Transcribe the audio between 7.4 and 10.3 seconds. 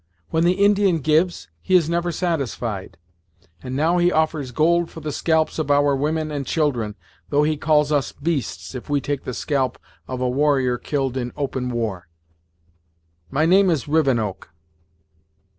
he calls us beasts if we take the scalp of a